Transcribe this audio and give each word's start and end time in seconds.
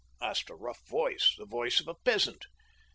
"asked 0.19 0.49
a 0.49 0.55
rough 0.55 0.81
voice, 0.87 1.35
the 1.37 1.45
voice 1.45 1.79
of 1.79 1.87
a 1.87 1.93
peasant. 1.93 2.47